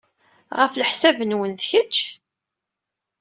Ɣef 0.59 0.73
leḥsab-nwen, 0.75 1.53
ad 1.55 1.57
tečč? 1.61 1.95